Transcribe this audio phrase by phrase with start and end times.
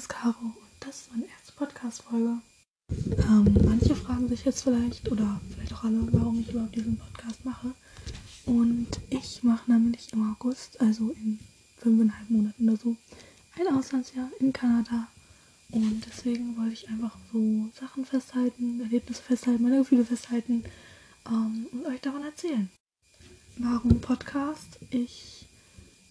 [0.00, 2.38] ist Caro und das ist meine erste Podcast-Folge.
[2.88, 7.44] Ähm, manche fragen sich jetzt vielleicht, oder vielleicht auch alle, warum ich überhaupt diesen Podcast
[7.44, 7.74] mache.
[8.46, 11.38] Und ich mache nämlich im August, also in
[11.76, 12.96] fünfeinhalb Monaten oder so,
[13.58, 15.06] ein Auslandsjahr in Kanada.
[15.70, 20.64] Und deswegen wollte ich einfach so Sachen festhalten, Erlebnisse festhalten, meine Gefühle festhalten
[21.26, 22.70] ähm, und euch davon erzählen.
[23.58, 24.78] Warum Podcast?
[24.88, 25.46] Ich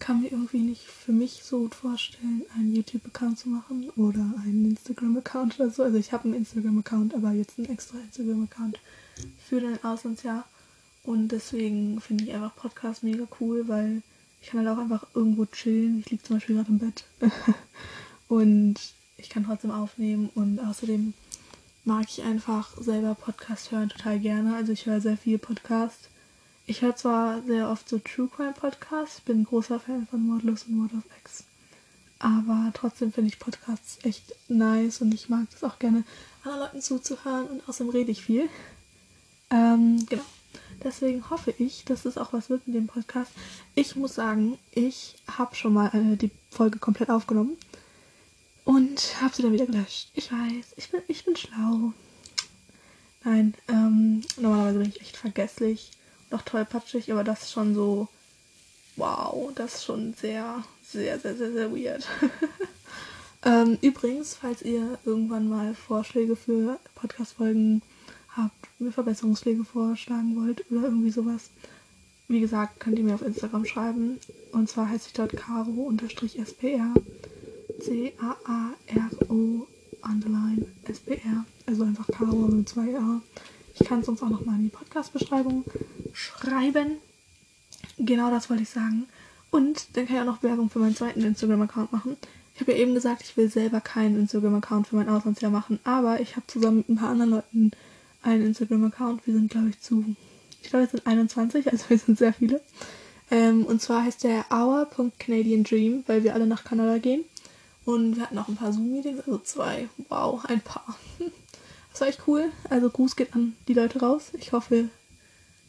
[0.00, 4.64] kann mir irgendwie nicht für mich so gut vorstellen, einen YouTube-Account zu machen oder einen
[4.70, 5.82] Instagram-Account oder so.
[5.82, 8.80] Also ich habe einen Instagram-Account, aber jetzt einen extra Instagram-Account
[9.46, 10.44] für den Auslandsjahr.
[11.04, 14.02] Und deswegen finde ich einfach Podcast mega cool, weil
[14.40, 16.00] ich kann halt auch einfach irgendwo chillen.
[16.00, 17.04] Ich liege zum Beispiel gerade im Bett
[18.28, 18.76] und
[19.18, 21.12] ich kann trotzdem aufnehmen und außerdem
[21.84, 24.56] mag ich einfach selber Podcast hören total gerne.
[24.56, 26.08] Also ich höre sehr viel Podcast
[26.66, 30.64] ich höre zwar sehr oft so True Crime Podcasts, bin ein großer Fan von Mordless
[30.64, 31.44] und Mord of X.
[32.18, 36.04] Aber trotzdem finde ich Podcasts echt nice und ich mag das auch gerne,
[36.44, 38.48] anderen Leuten zuzuhören und außerdem rede ich viel.
[39.50, 40.22] Ähm, genau.
[40.82, 43.30] Deswegen hoffe ich, dass es auch was wird mit dem Podcast.
[43.74, 47.56] Ich muss sagen, ich habe schon mal äh, die Folge komplett aufgenommen
[48.64, 50.10] und habe sie dann wieder gelöscht.
[50.14, 51.92] Ich weiß, ich bin, ich bin schlau.
[53.24, 55.90] Nein, ähm, normalerweise bin ich echt vergesslich
[56.30, 58.08] noch tollpatschig, aber das ist schon so,
[58.96, 62.06] wow, das ist schon sehr, sehr, sehr, sehr, sehr weird.
[63.44, 67.82] ähm, übrigens, falls ihr irgendwann mal Vorschläge für Podcast-Folgen
[68.36, 71.50] habt, mir Verbesserungsschläge vorschlagen wollt oder irgendwie sowas,
[72.28, 74.20] wie gesagt, könnt ihr mir auf Instagram schreiben.
[74.52, 76.94] Und zwar heiße ich dort caro-spr.
[77.80, 79.66] C-A-A-R-O
[80.02, 81.44] underline S-P-R.
[81.66, 83.20] Also einfach Caro mit zwei A.
[83.74, 85.64] Ich kann es uns auch nochmal in die Podcast-Beschreibung
[86.14, 86.96] schreiben.
[87.98, 89.06] Genau das wollte ich sagen.
[89.50, 92.16] Und dann kann ich auch noch Werbung für meinen zweiten Instagram-Account machen.
[92.54, 96.20] Ich habe ja eben gesagt, ich will selber keinen Instagram-Account für mein Auslandsjahr machen, aber
[96.20, 97.70] ich habe zusammen mit ein paar anderen Leuten
[98.22, 99.26] einen Instagram-Account.
[99.26, 100.04] Wir sind, glaube ich, zu.
[100.62, 102.60] Ich glaube, wir sind 21, also wir sind sehr viele.
[103.30, 107.24] Ähm, und zwar heißt der Hour.CanadianDream, weil wir alle nach Kanada gehen.
[107.84, 109.88] Und wir hatten auch ein paar Zoom-Meetings, also zwei.
[110.08, 110.96] Wow, ein paar.
[111.92, 112.52] Das war echt cool.
[112.68, 114.30] Also Gruß geht an die Leute raus.
[114.38, 114.90] Ich hoffe,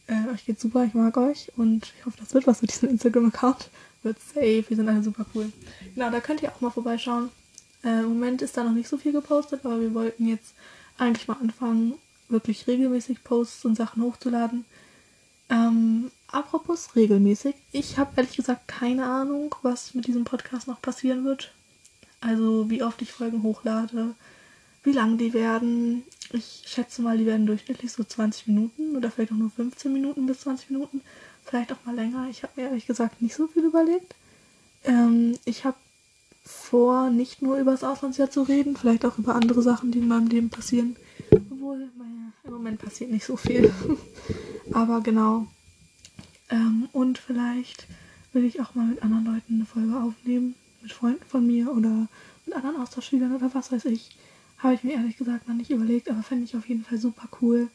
[0.06, 2.88] äh, euch geht's super, ich mag euch und ich hoffe, das wird was mit diesem
[2.90, 3.70] Instagram-Account.
[4.02, 5.52] Wird safe, wir sind alle super cool.
[5.94, 7.30] Genau, da könnt ihr auch mal vorbeischauen.
[7.84, 10.54] Äh, Im Moment ist da noch nicht so viel gepostet, aber wir wollten jetzt
[10.98, 11.94] eigentlich mal anfangen,
[12.28, 14.64] wirklich regelmäßig Posts und Sachen hochzuladen.
[15.50, 21.24] Ähm, apropos regelmäßig, ich habe ehrlich gesagt keine Ahnung, was mit diesem Podcast noch passieren
[21.24, 21.52] wird.
[22.20, 24.14] Also wie oft ich Folgen hochlade,
[24.82, 26.04] wie lang die werden.
[26.32, 30.26] Ich schätze mal, die werden durchschnittlich so 20 Minuten oder vielleicht auch nur 15 Minuten
[30.26, 31.00] bis 20 Minuten.
[31.44, 32.28] Vielleicht auch mal länger.
[32.30, 34.14] Ich habe mir ehrlich gesagt nicht so viel überlegt.
[34.84, 35.76] Ähm, ich habe
[36.44, 40.08] vor, nicht nur über das Auslandsjahr zu reden, vielleicht auch über andere Sachen, die in
[40.08, 40.96] meinem Leben passieren.
[41.30, 43.72] Obwohl, naja, im Moment passiert nicht so viel.
[44.72, 45.46] Aber genau.
[46.50, 47.86] Ähm, und vielleicht
[48.32, 50.54] will ich auch mal mit anderen Leuten eine Folge aufnehmen.
[50.82, 52.08] Mit Freunden von mir oder
[52.44, 54.16] mit anderen Austauschschülern oder was weiß ich.
[54.62, 57.28] Habe ich mir ehrlich gesagt noch nicht überlegt, aber fände ich auf jeden Fall super
[57.40, 57.68] cool,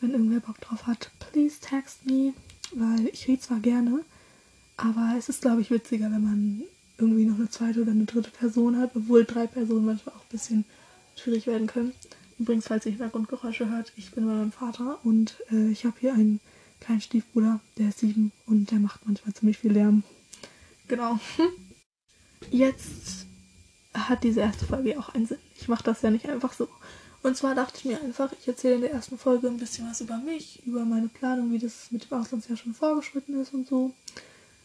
[0.00, 1.10] wenn irgendwer Bock drauf hat.
[1.18, 2.34] Please text me,
[2.74, 4.04] weil ich rede zwar gerne,
[4.76, 6.62] aber es ist, glaube ich, witziger, wenn man
[6.98, 10.30] irgendwie noch eine zweite oder eine dritte Person hat, obwohl drei Personen manchmal auch ein
[10.30, 10.64] bisschen
[11.16, 11.92] schwierig werden können.
[12.38, 16.12] Übrigens, falls ihr Hintergrundgeräusche hört, ich bin bei meinem Vater und äh, ich habe hier
[16.12, 16.40] einen
[16.80, 20.02] kleinen Stiefbruder, der ist sieben und der macht manchmal ziemlich viel Lärm.
[20.88, 21.18] Genau.
[22.50, 23.27] Jetzt
[23.94, 25.38] hat diese erste Folge auch einen Sinn.
[25.60, 26.68] Ich mache das ja nicht einfach so.
[27.22, 30.00] Und zwar dachte ich mir einfach, ich erzähle in der ersten Folge ein bisschen was
[30.00, 33.92] über mich, über meine Planung, wie das mit dem Auslandsjahr schon vorgeschritten ist und so.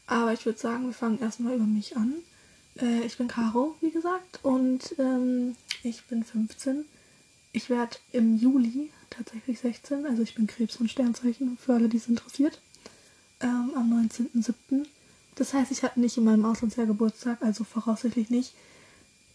[0.05, 2.13] Aber ich würde sagen, wir fangen erstmal über mich an.
[2.79, 6.85] Äh, ich bin Caro, wie gesagt, und ähm, ich bin 15.
[7.53, 11.97] Ich werde im Juli tatsächlich 16, also ich bin Krebs und Sternzeichen, für alle, die
[11.97, 12.61] es interessiert.
[13.39, 14.85] Ähm, am 19.07.
[15.35, 18.53] Das heißt, ich hatte nicht in meinem Auslandsjahr Geburtstag, also voraussichtlich nicht.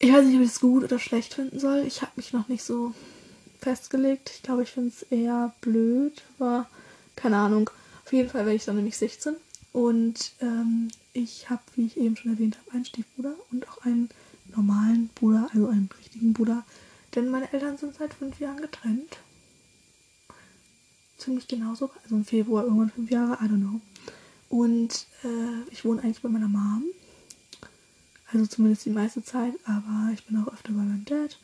[0.01, 1.85] Ich weiß nicht, ob ich es gut oder schlecht finden soll.
[1.87, 2.95] Ich habe mich noch nicht so
[3.61, 4.31] festgelegt.
[4.35, 6.69] Ich glaube, ich finde es eher blöd, aber
[7.17, 7.69] keine Ahnung.
[8.05, 9.35] Auf jeden Fall werde ich dann nämlich 16.
[9.73, 14.09] Und ähm, ich habe, wie ich eben schon erwähnt habe, einen Stiefbruder und auch einen
[14.55, 16.65] normalen Bruder, also einen richtigen Bruder.
[17.15, 19.19] Denn meine Eltern sind seit fünf Jahren getrennt.
[21.19, 21.91] Ziemlich genau so.
[22.05, 23.81] Also im Februar irgendwann fünf Jahre, I don't know.
[24.49, 26.85] Und äh, ich wohne eigentlich bei meiner Mom.
[28.33, 31.39] Also zumindest die meiste Zeit, aber ich bin auch öfter bei meinem Dad.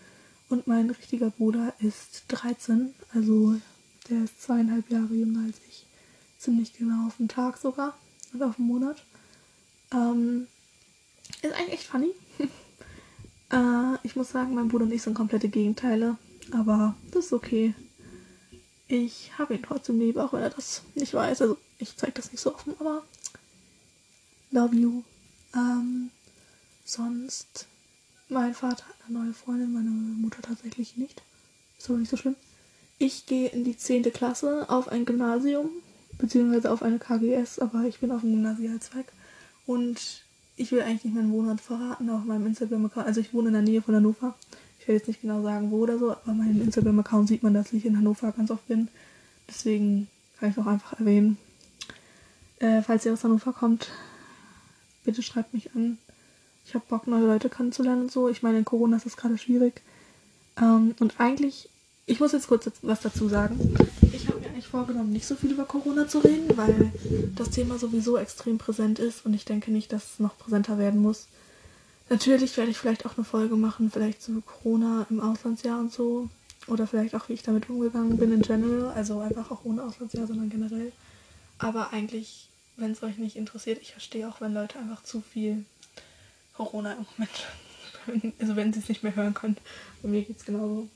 [0.48, 3.54] Und mein richtiger Bruder ist 13, also
[4.10, 5.86] der ist zweieinhalb Jahre jünger als ich.
[6.38, 7.96] Ziemlich genau auf den Tag sogar
[8.32, 9.02] und auf den Monat.
[9.92, 10.46] Ähm,
[11.40, 12.10] ist eigentlich echt funny.
[13.50, 16.16] Äh, ich muss sagen, mein Bruder und ich sind komplette Gegenteile.
[16.52, 17.74] Aber das ist okay.
[18.88, 21.42] Ich habe ihn trotzdem lieb, auch wenn er das nicht weiß.
[21.42, 23.04] Also ich zeige das nicht so offen, aber
[24.50, 25.02] love you.
[25.54, 26.10] Ähm,
[26.84, 27.66] sonst,
[28.28, 31.22] mein Vater hat eine neue Freundin, meine Mutter tatsächlich nicht.
[31.78, 32.36] Ist aber nicht so schlimm.
[32.98, 34.04] Ich gehe in die 10.
[34.12, 35.68] Klasse auf ein Gymnasium,
[36.18, 39.06] beziehungsweise auf eine KGS, aber ich bin auf dem Gymnasialzweig.
[39.66, 40.24] Und
[40.56, 43.06] ich will eigentlich nicht meinen Wohnort verraten auf meinem Instagram-Account.
[43.06, 44.34] Also ich wohne in der Nähe von Hannover.
[44.78, 47.72] Ich will jetzt nicht genau sagen, wo oder so, aber meinem Instagram-Account sieht man, dass
[47.72, 48.88] ich in Hannover ganz oft bin.
[49.48, 50.08] Deswegen
[50.38, 51.38] kann ich es auch einfach erwähnen.
[52.60, 53.90] Äh, falls ihr aus Hannover kommt,
[55.04, 55.98] bitte schreibt mich an.
[56.66, 58.28] Ich habe Bock, neue Leute kennenzulernen und so.
[58.28, 59.82] Ich meine, in Corona ist das gerade schwierig.
[60.60, 61.68] Ähm, und eigentlich,
[62.06, 63.76] ich muss jetzt kurz was dazu sagen.
[64.12, 66.92] Ich habe mir eigentlich vorgenommen, nicht so viel über Corona zu reden, weil
[67.34, 71.00] das Thema sowieso extrem präsent ist und ich denke nicht, dass es noch präsenter werden
[71.00, 71.26] muss.
[72.10, 76.28] Natürlich werde ich vielleicht auch eine Folge machen, vielleicht zu Corona im Auslandsjahr und so.
[76.66, 78.92] Oder vielleicht auch, wie ich damit umgegangen bin in general.
[78.94, 80.92] Also einfach auch ohne Auslandsjahr, sondern generell.
[81.58, 85.64] Aber eigentlich, wenn es euch nicht interessiert, ich verstehe auch, wenn Leute einfach zu viel
[86.54, 87.46] Corona im Moment.
[88.38, 89.56] Also wenn sie es nicht mehr hören können.
[90.02, 90.90] Bei mir geht es genauso.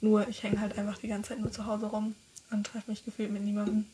[0.00, 2.14] Nur ich hänge halt einfach die ganze Zeit nur zu Hause rum
[2.52, 3.86] und treffe mich gefühlt mit niemandem.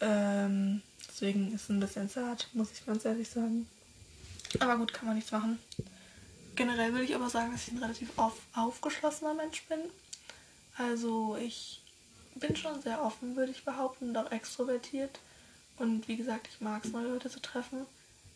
[0.00, 3.66] Ähm, deswegen ist es ein bisschen sad, muss ich ganz ehrlich sagen.
[4.58, 5.58] Aber gut, kann man nichts machen.
[6.56, 9.80] Generell würde ich aber sagen, dass ich ein relativ auf, aufgeschlossener Mensch bin.
[10.76, 11.82] Also ich
[12.34, 15.20] bin schon sehr offen, würde ich behaupten, und auch extrovertiert.
[15.78, 17.86] Und wie gesagt, ich mag es, neue Leute zu treffen.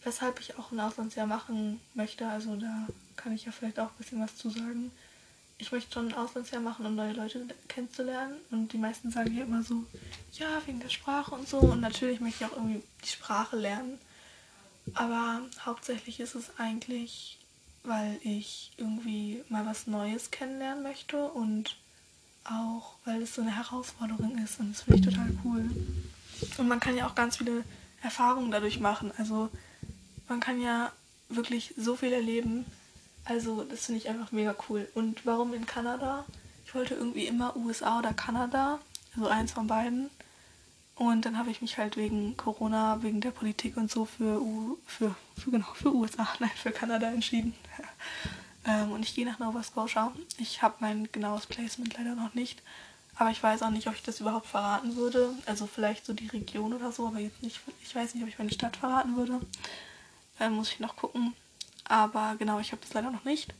[0.05, 2.27] Weshalb ich auch ein Auslandsjahr machen möchte.
[2.29, 2.87] Also da
[3.17, 4.91] kann ich ja vielleicht auch ein bisschen was zu sagen.
[5.59, 8.37] Ich möchte schon ein Auslandsjahr machen, um neue Leute kennenzulernen.
[8.51, 9.85] Und die meisten sagen hier immer so,
[10.35, 11.59] ja, wegen der Sprache und so.
[11.59, 13.99] Und natürlich möchte ich auch irgendwie die Sprache lernen.
[14.93, 17.39] Aber hauptsächlich ist es eigentlich,
[17.83, 21.77] weil ich irgendwie mal was Neues kennenlernen möchte und
[22.45, 25.71] auch, weil es so eine Herausforderung ist und das finde ich total cool.
[26.59, 27.65] Und man kann ja auch ganz viele
[28.03, 29.12] Erfahrungen dadurch machen.
[29.17, 29.49] Also
[30.29, 30.93] man kann ja
[31.29, 32.67] wirklich so viel erleben.
[33.25, 34.88] Also das finde ich einfach mega cool.
[34.94, 36.25] Und warum in Kanada?
[36.67, 38.79] Ich wollte irgendwie immer USA oder Kanada,
[39.15, 40.11] also eins von beiden.
[40.97, 44.79] Und dann habe ich mich halt wegen Corona, wegen der Politik und so für, U
[44.87, 47.55] für, für, genau, für USA, nein, für Kanada entschieden.
[48.67, 50.12] ähm, und ich gehe nach Nova Scotia.
[50.38, 52.62] Ich habe mein genaues Placement leider noch nicht.
[53.17, 55.31] Aber ich weiß auch nicht, ob ich das überhaupt verraten würde.
[55.47, 57.61] Also vielleicht so die Region oder so, aber jetzt nicht.
[57.82, 59.41] Ich weiß nicht, ob ich meine Stadt verraten würde.
[60.40, 61.34] Ähm, muss ich noch gucken.
[61.84, 63.52] Aber genau, ich habe das leider noch nicht.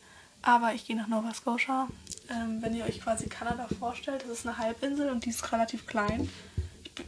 [0.43, 1.89] Aber ich gehe nach Nova Scotia.
[2.31, 5.87] Ähm, wenn ihr euch quasi Kanada vorstellt, das ist eine Halbinsel und die ist relativ
[5.87, 6.29] klein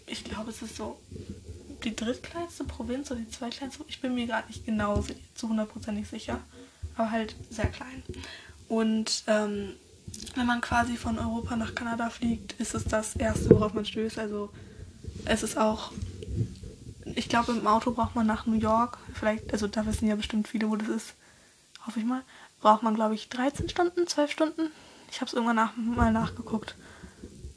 [0.06, 0.98] ich glaube, es ist so
[1.84, 3.84] die drittkleinste Provinz oder die zweitkleinste.
[3.88, 5.04] Ich bin mir gerade nicht genau
[5.34, 6.40] zu hundertprozentig sicher,
[6.96, 8.02] aber halt sehr klein.
[8.68, 9.72] Und ähm,
[10.34, 14.18] wenn man quasi von Europa nach Kanada fliegt, ist es das erste, worauf man stößt.
[14.18, 14.50] Also
[15.24, 15.92] es ist auch,
[17.16, 20.48] ich glaube, im Auto braucht man nach New York, vielleicht, also da wissen ja bestimmt
[20.48, 21.14] viele, wo das ist,
[21.84, 22.22] hoffe ich mal,
[22.60, 24.70] braucht man, glaube ich, 13 Stunden, 12 Stunden.
[25.10, 26.76] Ich habe es irgendwann nach, mal nachgeguckt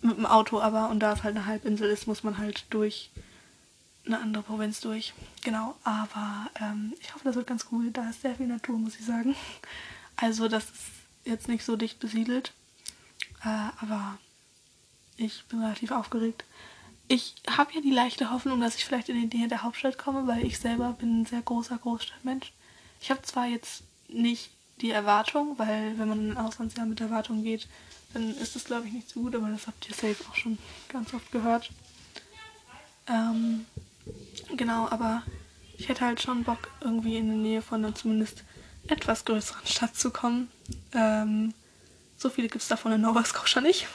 [0.01, 3.11] mit dem Auto aber und da es halt eine Halbinsel ist, muss man halt durch
[4.05, 5.13] eine andere Provinz durch.
[5.43, 7.91] Genau, aber ähm, ich hoffe, das wird ganz cool.
[7.91, 9.35] Da ist sehr viel Natur, muss ich sagen.
[10.15, 10.85] Also das ist
[11.25, 12.53] jetzt nicht so dicht besiedelt,
[13.43, 14.17] äh, aber
[15.17, 16.45] ich bin relativ aufgeregt.
[17.11, 20.27] Ich habe ja die leichte Hoffnung, dass ich vielleicht in die Nähe der Hauptstadt komme,
[20.27, 22.53] weil ich selber bin ein sehr großer Großstadtmensch.
[23.01, 27.43] Ich habe zwar jetzt nicht die Erwartung, weil wenn man in ein Auslandsjahr mit Erwartung
[27.43, 27.67] geht,
[28.13, 30.59] dann ist das glaube ich nicht so gut, aber das habt ihr safe auch schon
[30.87, 31.71] ganz oft gehört.
[33.07, 33.65] Ähm,
[34.55, 35.23] genau, aber
[35.79, 38.43] ich hätte halt schon Bock, irgendwie in der Nähe von einer zumindest
[38.87, 40.51] etwas größeren Stadt zu kommen.
[40.93, 41.55] Ähm,
[42.17, 43.87] so viele gibt es davon in Nova Scotia nicht.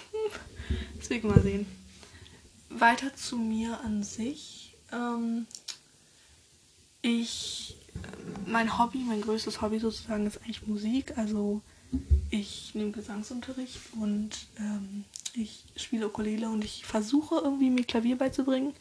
[0.99, 1.84] Deswegen mal sehen.
[2.81, 4.77] Weiter zu mir an sich.
[4.93, 5.47] Ähm,
[7.03, 7.77] ich,
[8.47, 11.17] mein Hobby, mein größtes Hobby sozusagen ist eigentlich Musik.
[11.17, 11.63] Also
[12.31, 15.05] ich nehme Gesangsunterricht und ähm,
[15.35, 18.75] ich spiele Ukulele und ich versuche irgendwie mir Klavier beizubringen.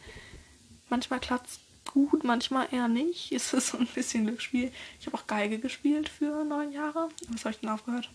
[0.90, 1.60] Manchmal klappt es
[1.92, 3.32] gut, manchmal eher nicht.
[3.36, 4.72] Es ist so ein bisschen Glücksspiel.
[5.00, 7.10] Ich habe auch Geige gespielt für neun Jahre.
[7.30, 8.10] Was habe ich denn aufgehört?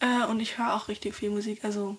[0.00, 1.64] Äh, und ich höre auch richtig viel Musik.
[1.64, 1.96] Also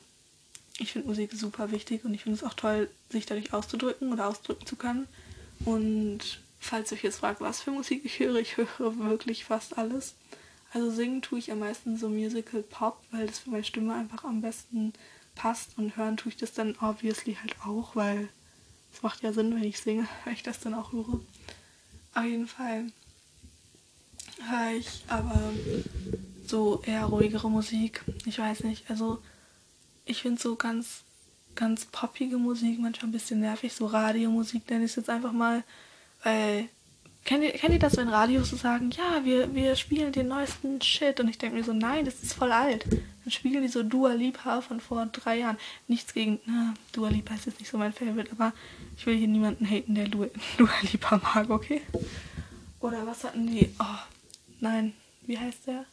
[0.78, 4.28] ich finde Musik super wichtig und ich finde es auch toll, sich dadurch auszudrücken oder
[4.28, 5.08] ausdrücken zu können.
[5.64, 9.78] Und falls ihr euch jetzt fragt, was für Musik ich höre, ich höre wirklich fast
[9.78, 10.16] alles.
[10.74, 14.26] Also singen tue ich am meisten so Musical Pop, weil das für meine Stimme einfach
[14.26, 14.92] am besten
[15.34, 15.78] passt.
[15.78, 18.28] Und hören tue ich das dann obviously halt auch, weil
[18.94, 21.22] es macht ja Sinn, wenn ich singe, weil ich das dann auch höre.
[22.14, 22.92] Auf jeden Fall
[24.50, 25.54] höre ich aber
[26.46, 28.04] so eher ruhigere Musik.
[28.26, 29.20] Ich weiß nicht, also
[30.06, 31.04] ich finde so ganz,
[31.56, 35.64] ganz poppige Musik manchmal ein bisschen nervig, so Radiomusik nenne ich es jetzt einfach mal,
[36.24, 36.70] weil
[37.26, 40.80] Kennt ihr, kennt ihr das, wenn Radios so sagen, ja, wir, wir spielen den neuesten
[40.80, 41.20] Shit?
[41.20, 42.86] Und ich denke mir so, nein, das ist voll alt.
[42.88, 45.58] Dann spielen die so Dua Lipa von vor drei Jahren.
[45.88, 48.54] Nichts gegen, na, Dua Lipa ist jetzt nicht so mein Favorite, aber
[48.96, 50.28] ich will hier niemanden haten, der Dua,
[50.60, 51.82] Dua Lipa mag, okay?
[52.80, 53.74] Oder was hatten die?
[53.80, 54.00] Oh,
[54.60, 54.94] nein,
[55.24, 55.86] wie heißt der?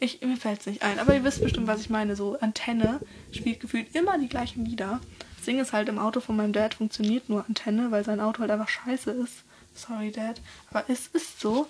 [0.00, 2.16] Ich, mir fällt es nicht ein, aber ihr wisst bestimmt, was ich meine.
[2.16, 3.00] So, Antenne
[3.32, 4.98] spielt gefühlt immer die gleichen Lieder.
[5.36, 8.40] Das Ding ist halt, im Auto von meinem Dad funktioniert nur Antenne, weil sein Auto
[8.40, 9.44] halt einfach scheiße ist.
[9.74, 10.40] Sorry, Dad.
[10.70, 11.66] Aber es ist so.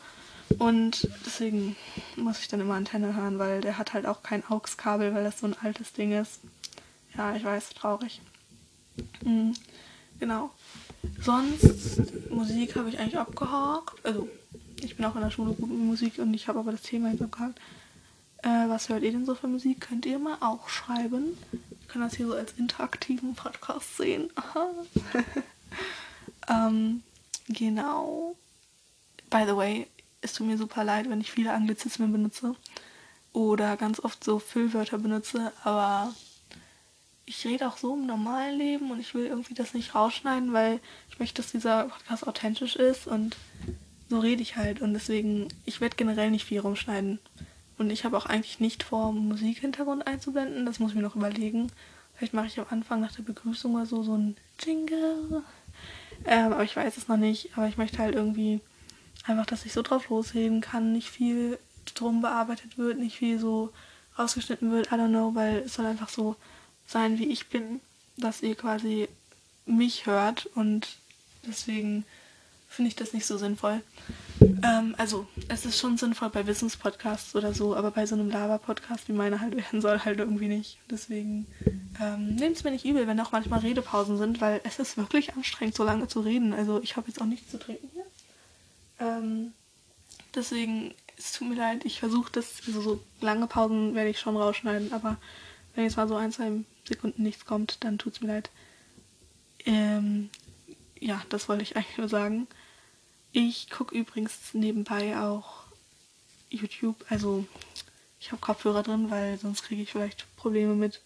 [0.58, 1.76] Und deswegen
[2.16, 5.40] muss ich dann immer Antenne hören, weil der hat halt auch kein AUX-Kabel, weil das
[5.40, 6.40] so ein altes Ding ist.
[7.16, 8.20] Ja, ich weiß, traurig.
[9.24, 9.54] Mhm,
[10.18, 10.50] genau.
[11.20, 14.04] Sonst, Musik habe ich eigentlich abgehakt.
[14.04, 14.28] Also,
[14.82, 17.10] ich bin auch in der Schule gut mit Musik und ich habe aber das Thema
[17.10, 17.60] jetzt abgehakt.
[18.42, 19.80] Äh, was hört ihr denn so für Musik?
[19.80, 21.36] Könnt ihr mal auch schreiben.
[21.80, 24.30] Ich kann das hier so als interaktiven Podcast sehen.
[26.48, 27.02] ähm,
[27.52, 28.36] Genau.
[29.28, 29.88] By the way,
[30.20, 32.54] es tut mir super leid, wenn ich viele Anglizismen benutze
[33.32, 36.14] oder ganz oft so Füllwörter benutze, aber
[37.26, 40.80] ich rede auch so im normalen Leben und ich will irgendwie das nicht rausschneiden, weil
[41.10, 43.36] ich möchte, dass dieser Podcast authentisch ist und
[44.08, 47.18] so rede ich halt und deswegen, ich werde generell nicht viel rumschneiden.
[47.80, 51.72] Und ich habe auch eigentlich nicht vor, Musikhintergrund einzublenden, das muss ich mir noch überlegen.
[52.14, 55.42] Vielleicht mache ich am Anfang nach der Begrüßung mal so, so ein Jingle
[56.26, 57.56] ähm, aber ich weiß es noch nicht.
[57.56, 58.60] Aber ich möchte halt irgendwie
[59.24, 61.58] einfach, dass ich so drauf losreden kann, nicht viel
[61.94, 63.72] drum bearbeitet wird, nicht viel so
[64.18, 66.36] rausgeschnitten wird, I don't know, weil es soll einfach so
[66.86, 67.80] sein, wie ich bin,
[68.16, 69.08] dass ihr quasi
[69.64, 70.88] mich hört und
[71.46, 72.04] deswegen
[72.68, 73.82] finde ich das nicht so sinnvoll.
[74.40, 79.08] Ähm, also, es ist schon sinnvoll bei Wissenspodcasts oder so, aber bei so einem Lava-Podcast,
[79.08, 80.78] wie meiner halt werden soll, halt irgendwie nicht.
[80.90, 81.46] Deswegen
[82.00, 85.34] ähm, nehmt es mir nicht übel, wenn auch manchmal Redepausen sind, weil es ist wirklich
[85.34, 86.52] anstrengend, so lange zu reden.
[86.52, 88.04] Also, ich habe jetzt auch nichts zu trinken hier.
[88.98, 89.52] Ähm,
[90.34, 94.36] deswegen, es tut mir leid, ich versuche das, also so lange Pausen werde ich schon
[94.36, 95.16] rausschneiden, aber
[95.74, 96.50] wenn jetzt mal so ein, zwei
[96.86, 98.50] Sekunden nichts kommt, dann tut es mir leid.
[99.66, 100.30] Ähm,
[100.98, 102.46] ja, das wollte ich eigentlich nur sagen.
[103.32, 105.64] Ich gucke übrigens nebenbei auch
[106.50, 106.96] YouTube.
[107.08, 107.46] Also
[108.18, 111.00] ich habe Kopfhörer drin, weil sonst kriege ich vielleicht Probleme mit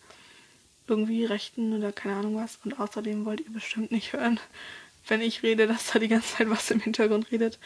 [0.86, 2.58] irgendwie Rechten oder keine Ahnung was.
[2.64, 4.40] Und außerdem wollt ihr bestimmt nicht hören,
[5.06, 7.58] wenn ich rede, dass da die ganze Zeit was im Hintergrund redet.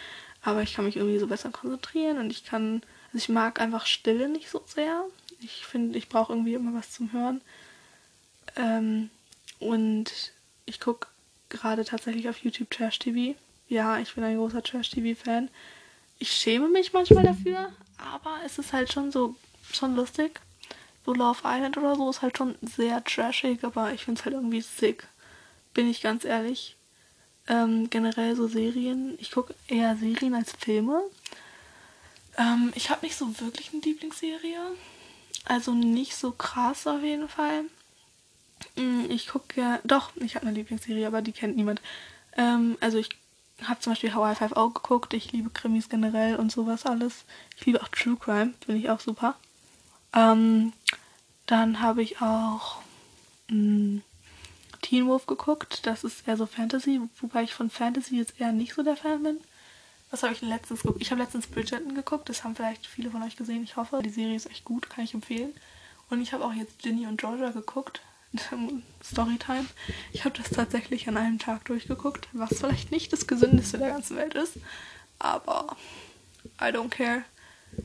[0.43, 3.87] Aber ich kann mich irgendwie so besser konzentrieren und ich kann, also ich mag einfach
[3.87, 5.05] Stille nicht so sehr.
[5.41, 7.41] Ich finde, ich brauche irgendwie immer was zum Hören.
[8.57, 9.11] Ähm,
[9.61, 10.33] und
[10.67, 11.09] ich gucke
[11.49, 13.37] gerade tatsächlich auf YouTube Trash TV
[13.69, 15.51] ja, ich bin ein großer Trash-TV-Fan.
[16.19, 19.37] Ich schäme mich manchmal dafür, aber es ist halt schon so,
[19.73, 20.41] schon lustig.
[21.05, 24.35] So Love Island oder so ist halt schon sehr trashig, aber ich finde es halt
[24.35, 25.07] irgendwie sick.
[25.75, 26.77] Bin ich ganz ehrlich.
[27.47, 29.17] Ähm, generell so Serien.
[29.19, 31.03] Ich gucke eher Serien als Filme.
[32.37, 34.61] Ähm, ich habe nicht so wirklich eine Lieblingsserie.
[35.45, 37.65] Also nicht so krass auf jeden Fall.
[38.77, 39.81] Mm, ich gucke ja.
[39.85, 41.81] Doch, ich habe eine Lieblingsserie, aber die kennt niemand.
[42.37, 43.09] Ähm, also ich
[43.65, 45.15] habe zum Beispiel Hawaii 5 auch geguckt.
[45.15, 47.25] Ich liebe Krimis generell und sowas alles.
[47.57, 49.35] Ich liebe auch True Crime, finde ich auch super.
[50.15, 50.73] Ähm,
[51.47, 52.79] dann habe ich auch
[53.49, 54.03] mh, hm,
[54.83, 55.87] Teen Wolf geguckt.
[55.87, 59.23] Das ist eher so Fantasy, wobei ich von Fantasy jetzt eher nicht so der Fan
[59.23, 59.39] bin.
[60.11, 61.03] Was habe ich letztens geguckt?
[61.03, 62.29] Ich habe letztens Bridgerton geguckt.
[62.29, 63.63] Das haben vielleicht viele von euch gesehen.
[63.63, 65.53] Ich hoffe, die Serie ist echt gut, kann ich empfehlen.
[66.09, 68.01] Und ich habe auch jetzt Ginny und Georgia geguckt.
[69.03, 69.67] Storytime.
[70.13, 74.17] Ich habe das tatsächlich an einem Tag durchgeguckt, was vielleicht nicht das gesündeste der ganzen
[74.17, 74.55] Welt ist,
[75.19, 75.77] aber
[76.61, 77.23] I don't care.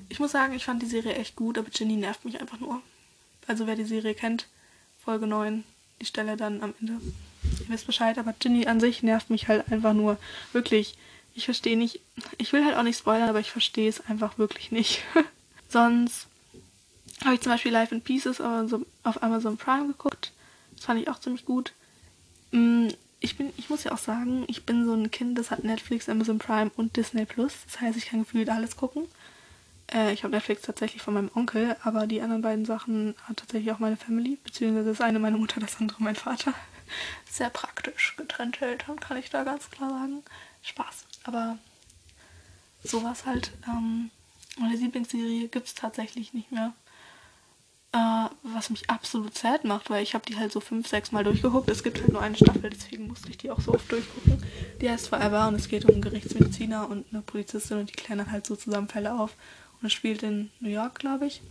[0.09, 2.81] Ich muss sagen, ich fand die Serie echt gut, aber Ginny nervt mich einfach nur.
[3.47, 4.47] Also wer die Serie kennt,
[5.03, 5.63] Folge 9,
[6.01, 6.93] die Stelle dann am Ende.
[7.59, 10.17] Ihr wisst Bescheid, aber Ginny an sich nervt mich halt einfach nur.
[10.53, 10.95] Wirklich,
[11.35, 11.99] ich verstehe nicht.
[12.37, 15.01] Ich will halt auch nicht spoilern, aber ich verstehe es einfach wirklich nicht.
[15.69, 16.27] Sonst
[17.23, 20.31] habe ich zum Beispiel Life in Pieces auf Amazon Prime geguckt.
[20.83, 21.71] Das fand ich auch ziemlich gut.
[22.51, 22.89] Mm,
[23.21, 26.09] ich, bin, ich muss ja auch sagen, ich bin so ein Kind, das hat Netflix,
[26.09, 27.53] Amazon Prime und Disney Plus.
[27.65, 29.07] Das heißt, ich kann gefühlt alles gucken.
[29.93, 33.71] Äh, ich habe Netflix tatsächlich von meinem Onkel, aber die anderen beiden Sachen hat tatsächlich
[33.71, 36.53] auch meine Family, beziehungsweise das eine meine Mutter, das andere mein Vater.
[37.31, 38.15] Sehr praktisch.
[38.17, 40.21] Getrennte Eltern, kann ich da ganz klar sagen.
[40.63, 41.05] Spaß.
[41.23, 41.57] Aber
[42.83, 43.53] sowas halt.
[43.69, 44.11] Ähm,
[44.59, 46.73] meine Lieblingsserie gibt es tatsächlich nicht mehr.
[47.93, 51.23] Äh, was mich absolut sad macht, weil ich habe die halt so fünf, sechs Mal
[51.23, 51.69] durchgeguckt.
[51.69, 54.43] Es gibt halt nur eine Staffel, deswegen musste ich die auch so oft durchgucken.
[54.81, 58.31] Die heißt Forever und es geht um einen Gerichtsmediziner und eine Polizistin und die klären
[58.31, 59.35] halt so Zusammenfälle auf.
[59.79, 61.41] Und es spielt in New York, glaube ich.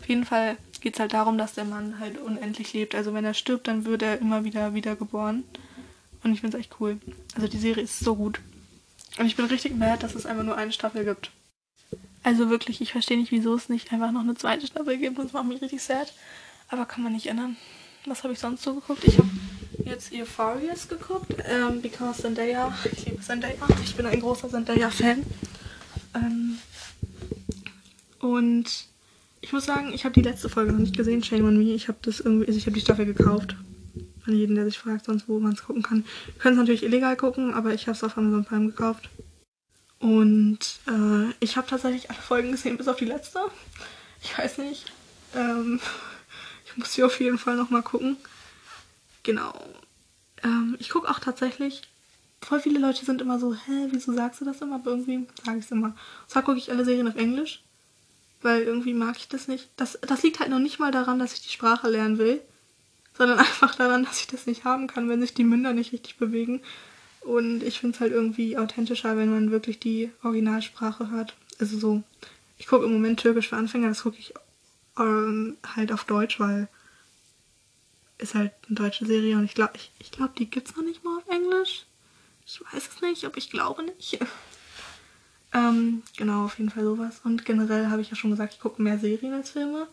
[0.00, 2.96] Auf jeden Fall geht es halt darum, dass der Mann halt unendlich lebt.
[2.96, 5.44] Also wenn er stirbt, dann wird er immer wieder wiedergeboren.
[6.24, 6.98] Und ich finde es echt cool.
[7.36, 8.40] Also die Serie ist so gut.
[9.18, 11.30] Und ich bin richtig mad, dass es einfach nur eine Staffel gibt.
[12.22, 15.18] Also wirklich, ich verstehe nicht, wieso es nicht einfach noch eine zweite Staffel gibt.
[15.18, 16.12] Das macht mich richtig sad.
[16.68, 17.56] Aber kann man nicht ändern.
[18.06, 19.04] Was habe ich sonst so geguckt?
[19.04, 19.28] Ich habe
[19.84, 21.34] jetzt Euphorious geguckt.
[21.44, 22.72] Ähm, because Zendaya.
[22.92, 23.54] Ich liebe Zendaya.
[23.84, 25.24] Ich bin ein großer Zendaya-Fan.
[26.14, 26.58] Ähm,
[28.20, 28.86] und
[29.40, 31.74] ich muss sagen, ich habe die letzte Folge noch nicht gesehen, Shame on Me.
[31.74, 33.56] Ich habe das irgendwie, also ich die Staffel gekauft.
[34.24, 36.04] An jeden, der sich fragt, sonst wo man es gucken kann.
[36.38, 39.10] Können es natürlich illegal gucken, aber ich habe es auf Amazon Prime gekauft.
[40.02, 43.38] Und äh, ich habe tatsächlich alle Folgen gesehen, bis auf die letzte.
[44.20, 44.90] Ich weiß nicht.
[45.32, 45.80] Ähm,
[46.66, 48.16] ich muss sie auf jeden Fall nochmal gucken.
[49.22, 49.54] Genau.
[50.42, 51.82] Ähm, ich gucke auch tatsächlich.
[52.40, 54.74] Voll viele Leute sind immer so, hä, wieso sagst du das immer?
[54.74, 55.86] Aber irgendwie sage ich es immer.
[55.86, 57.62] Und zwar gucke ich alle Serien auf Englisch.
[58.40, 59.68] Weil irgendwie mag ich das nicht.
[59.76, 62.42] Das, das liegt halt noch nicht mal daran, dass ich die Sprache lernen will.
[63.16, 66.16] Sondern einfach daran, dass ich das nicht haben kann, wenn sich die Münder nicht richtig
[66.16, 66.60] bewegen.
[67.24, 71.36] Und ich finde es halt irgendwie authentischer, wenn man wirklich die Originalsprache hört.
[71.60, 72.02] Also so,
[72.58, 74.34] ich gucke im Moment Türkisch für Anfänger, das gucke ich
[74.98, 76.68] ähm, halt auf Deutsch, weil
[78.18, 80.84] ist halt eine deutsche Serie und ich glaube, ich, ich glaube, die gibt es noch
[80.84, 81.84] nicht mal auf Englisch.
[82.46, 84.18] Ich weiß es nicht, aber ich glaube nicht.
[85.52, 87.20] ähm, genau, auf jeden Fall sowas.
[87.24, 89.88] Und generell habe ich ja schon gesagt, ich gucke mehr Serien als Filme.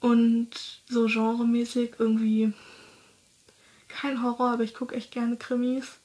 [0.00, 0.50] Und
[0.88, 2.52] so genremäßig irgendwie
[3.88, 5.98] kein Horror, aber ich gucke echt gerne Krimis.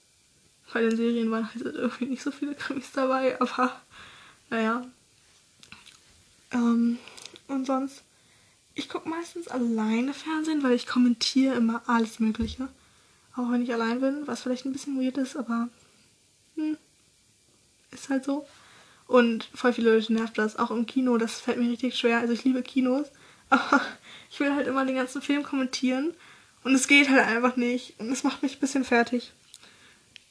[0.74, 3.82] Bei den Serien waren halt irgendwie nicht so viele Krimis dabei, aber
[4.50, 4.86] naja.
[6.52, 7.00] Ähm,
[7.48, 8.04] und sonst,
[8.76, 12.68] ich gucke meistens alleine Fernsehen, weil ich kommentiere immer alles Mögliche.
[13.36, 15.70] Auch wenn ich allein bin, was vielleicht ein bisschen weird ist, aber
[16.56, 16.78] hm,
[17.92, 18.48] ist halt so.
[19.08, 20.58] Und voll viele Leute nervt das.
[20.58, 22.20] Auch im Kino, das fällt mir richtig schwer.
[22.20, 23.08] Also ich liebe Kinos,
[23.50, 23.82] aber
[24.30, 26.14] ich will halt immer den ganzen Film kommentieren.
[26.64, 28.00] Und es geht halt einfach nicht.
[28.00, 29.32] Und es macht mich ein bisschen fertig.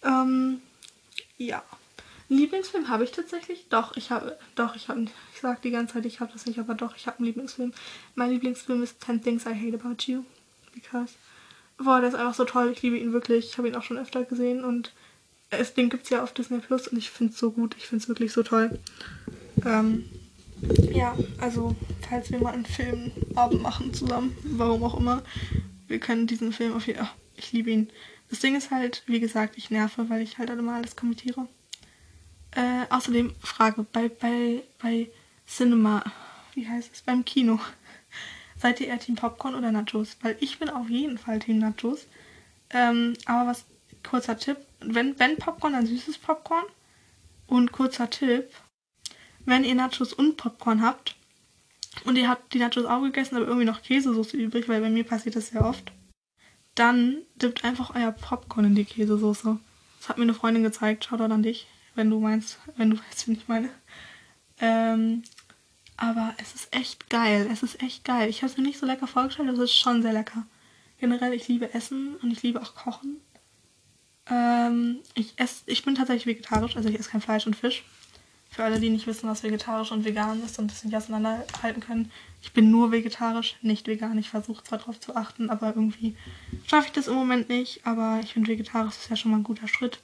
[0.07, 0.61] Ähm,
[1.39, 1.63] ja.
[2.29, 3.67] Lieblingsfilm habe ich tatsächlich.
[3.69, 6.59] Doch, ich habe, doch, ich habe, ich sage die ganze Zeit, ich habe das nicht,
[6.59, 7.73] aber doch, ich habe einen Lieblingsfilm.
[8.15, 10.25] Mein Lieblingsfilm ist 10 Things I Hate About You.
[10.75, 11.15] Because,
[11.79, 12.71] boah, der ist einfach so toll.
[12.73, 13.47] Ich liebe ihn wirklich.
[13.47, 14.93] Ich habe ihn auch schon öfter gesehen und
[15.51, 17.77] es, den gibt es ja auf Disney Plus und ich finde es so gut.
[17.79, 18.79] Ich finde es wirklich so toll.
[19.65, 20.05] Ähm,
[20.93, 21.77] ja, also,
[22.09, 25.23] falls wir mal einen Filmabend machen zusammen, warum auch immer,
[25.87, 27.11] wir können diesen Film auf jeden Fall.
[27.37, 27.91] Ich liebe ihn.
[28.29, 31.49] Das Ding ist halt, wie gesagt, ich nerve, weil ich halt immer alles kommentiere.
[32.53, 35.09] Äh, außerdem Frage, bei, bei, bei
[35.47, 36.03] Cinema,
[36.55, 37.61] wie heißt es, beim Kino,
[38.57, 40.17] seid ihr eher Team Popcorn oder Nachos?
[40.23, 42.07] Weil ich bin auf jeden Fall Team Nachos.
[42.71, 43.65] Ähm, aber was,
[44.03, 46.65] kurzer Tipp, wenn, wenn Popcorn, dann süßes Popcorn.
[47.47, 48.49] Und kurzer Tipp,
[49.45, 51.15] wenn ihr Nachos und Popcorn habt
[52.05, 55.05] und ihr habt die Nachos auch gegessen, aber irgendwie noch Käsesoße übrig, weil bei mir
[55.05, 55.93] passiert das sehr oft,
[56.77, 59.59] dann dippt einfach euer Popcorn in die Käsesoße.
[59.99, 61.05] Das hat mir eine Freundin gezeigt.
[61.05, 63.71] Schaut an dich, wenn du meinst, wenn du weißt, wie ich meine.
[64.61, 65.25] Ähm,
[65.97, 67.49] aber es ist echt geil.
[67.53, 68.29] Es ist echt geil.
[68.29, 70.47] Ich habe es mir nicht so lecker vorgestellt, aber es ist schon sehr lecker.
[70.99, 73.21] Generell, ich liebe Essen und ich liebe auch Kochen.
[74.31, 77.85] Ähm, ich, esse, ich bin tatsächlich vegetarisch, also ich esse kein Fleisch und Fisch.
[78.57, 82.11] Für alle, die nicht wissen, was vegetarisch und vegan ist und das nicht auseinanderhalten können.
[82.41, 84.17] Ich bin nur vegetarisch, nicht vegan.
[84.17, 86.17] Ich versuche zwar darauf zu achten, aber irgendwie
[86.67, 87.87] schaffe ich das im Moment nicht.
[87.87, 90.01] Aber ich finde, vegetarisch ist ja schon mal ein guter Schritt.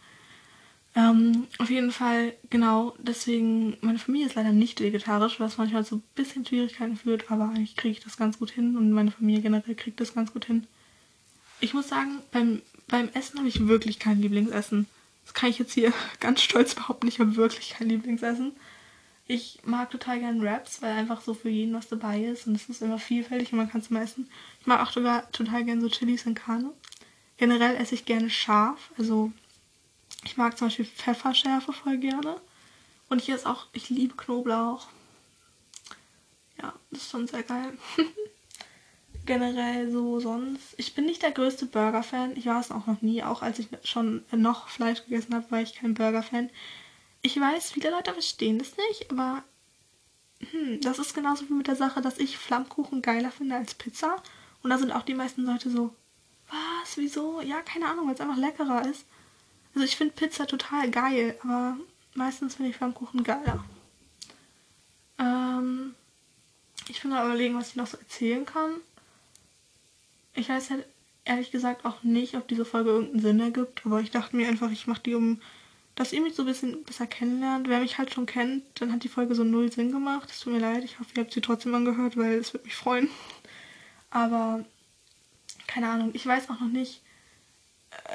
[0.95, 5.97] Ähm, auf jeden Fall, genau, deswegen, meine Familie ist leider nicht vegetarisch, was manchmal zu
[5.97, 9.41] ein bisschen Schwierigkeiten führt, aber eigentlich kriege ich das ganz gut hin und meine Familie
[9.41, 10.67] generell kriegt das ganz gut hin.
[11.61, 14.87] Ich muss sagen, beim, beim Essen habe ich wirklich kein Lieblingsessen.
[15.25, 18.57] Das kann ich jetzt hier ganz stolz behaupten, ich habe wirklich kein Lieblingsessen.
[19.29, 22.69] Ich mag total gern Wraps, weil einfach so für jeden was dabei ist und es
[22.69, 24.29] ist immer vielfältig und man kann es immer essen.
[24.61, 26.73] Ich mag auch sogar total gern so Chilis in Karne.
[27.37, 29.33] Generell esse ich gerne scharf, also
[30.25, 32.41] ich mag zum Beispiel Pfefferschärfe voll gerne.
[33.09, 34.87] Und ich esse auch, ich liebe Knoblauch.
[36.61, 37.77] Ja, das ist schon sehr geil.
[39.25, 40.75] Generell so sonst.
[40.77, 42.37] Ich bin nicht der größte Burger-Fan.
[42.37, 43.23] Ich war es auch noch nie.
[43.23, 46.51] Auch als ich schon noch Fleisch gegessen habe, war ich kein Burger-Fan.
[47.23, 49.45] Ich weiß, viele Leute verstehen das nicht, aber
[50.51, 54.17] hm, das ist genauso wie mit der Sache, dass ich Flammkuchen geiler finde als Pizza.
[54.63, 55.95] Und da sind auch die meisten Leute so,
[56.49, 57.41] was, wieso?
[57.41, 59.05] Ja, keine Ahnung, weil es einfach leckerer ist.
[59.75, 61.77] Also ich finde Pizza total geil, aber
[62.15, 63.65] meistens finde ich Flammkuchen geiler.
[65.19, 65.95] Ähm,
[66.89, 68.75] ich bin mal überlegen, was ich noch so erzählen kann.
[70.35, 70.87] Ich weiß halt
[71.25, 74.71] ehrlich gesagt auch nicht, ob diese Folge irgendeinen Sinn ergibt, aber ich dachte mir einfach,
[74.71, 75.41] ich mache die, um
[75.95, 77.69] dass ihr mich so ein bisschen besser kennenlernt.
[77.69, 80.31] Wer mich halt schon kennt, dann hat die Folge so null Sinn gemacht.
[80.31, 82.75] Es tut mir leid, ich hoffe, ihr habt sie trotzdem angehört, weil es würde mich
[82.75, 83.09] freuen.
[84.11, 84.65] Aber
[85.67, 87.03] keine Ahnung, ich weiß auch noch nicht,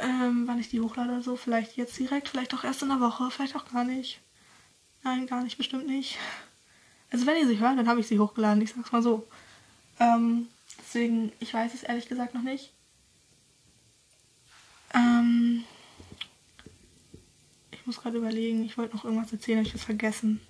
[0.01, 1.35] ähm, wann ich die hochlade oder so.
[1.35, 4.21] Vielleicht jetzt direkt, vielleicht auch erst in der Woche, vielleicht auch gar nicht.
[5.03, 6.17] Nein, gar nicht, bestimmt nicht.
[7.11, 9.27] Also wenn ihr sie hört, dann habe ich sie hochgeladen, ich sag's mal so.
[9.99, 10.47] Ähm,
[10.79, 12.71] deswegen, ich weiß es ehrlich gesagt noch nicht.
[14.93, 15.63] Ähm,
[17.71, 20.41] ich muss gerade überlegen, ich wollte noch irgendwas erzählen, habe ich es vergessen.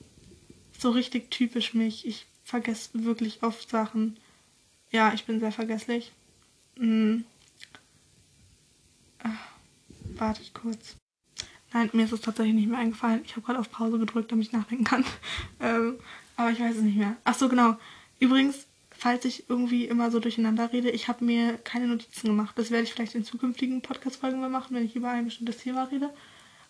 [0.77, 2.05] So richtig typisch mich.
[2.05, 4.17] Ich vergesse wirklich oft Sachen.
[4.91, 6.11] Ja, ich bin sehr vergesslich.
[6.77, 7.25] Hm.
[9.19, 9.49] Ach,
[10.15, 10.95] wartet kurz.
[11.73, 13.21] Nein, mir ist es tatsächlich nicht mehr eingefallen.
[13.25, 15.05] Ich habe gerade auf Pause gedrückt, damit ich nachdenken kann.
[15.59, 15.99] ähm,
[16.35, 17.17] aber ich weiß es nicht mehr.
[17.23, 17.77] Ach so, genau.
[18.19, 18.65] Übrigens,
[18.97, 22.57] falls ich irgendwie immer so durcheinander rede, ich habe mir keine Notizen gemacht.
[22.57, 25.83] Das werde ich vielleicht in zukünftigen Podcast-Folgen mal machen, wenn ich über ein bestimmtes Thema
[25.83, 26.09] rede.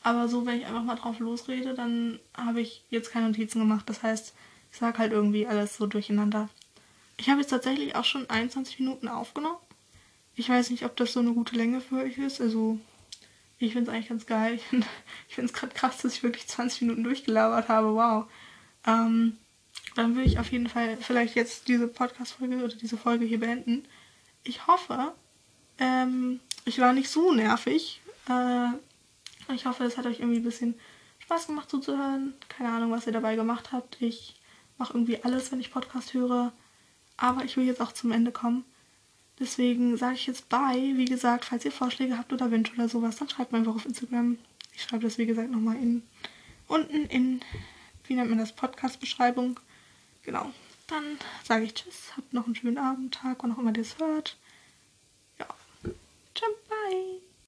[0.03, 3.89] Aber so, wenn ich einfach mal drauf losrede, dann habe ich jetzt keine Notizen gemacht.
[3.89, 4.33] Das heißt,
[4.71, 6.49] ich sage halt irgendwie alles so durcheinander.
[7.17, 9.57] Ich habe jetzt tatsächlich auch schon 21 Minuten aufgenommen.
[10.35, 12.41] Ich weiß nicht, ob das so eine gute Länge für euch ist.
[12.41, 12.79] Also,
[13.57, 14.59] ich finde es eigentlich ganz geil.
[15.29, 17.93] Ich finde es gerade krass, dass ich wirklich 20 Minuten durchgelabert habe.
[17.93, 18.25] Wow.
[18.85, 19.37] Ähm,
[19.97, 23.83] dann würde ich auf jeden Fall vielleicht jetzt diese Podcast-Folge oder diese Folge hier beenden.
[24.43, 25.13] Ich hoffe,
[25.79, 27.99] ähm, ich war nicht so nervig.
[28.29, 30.75] Äh, ich hoffe, es hat euch irgendwie ein bisschen
[31.19, 32.35] Spaß gemacht zuzuhören.
[32.47, 33.99] Keine Ahnung, was ihr dabei gemacht habt.
[33.99, 34.35] Ich
[34.77, 36.51] mache irgendwie alles, wenn ich Podcast höre.
[37.17, 38.65] Aber ich will jetzt auch zum Ende kommen.
[39.39, 40.93] Deswegen sage ich jetzt bye.
[40.95, 43.85] Wie gesagt, falls ihr Vorschläge habt oder Wünsche oder sowas, dann schreibt mir einfach auf
[43.85, 44.37] Instagram.
[44.75, 46.03] Ich schreibe das, wie gesagt, nochmal in
[46.67, 47.41] unten in,
[48.05, 49.59] wie nennt man das, Podcast-Beschreibung.
[50.27, 50.51] Genau.
[50.87, 53.97] Dann sage ich Tschüss, habt noch einen schönen Abend, Tag, wann auch immer ihr es
[53.97, 54.35] hört.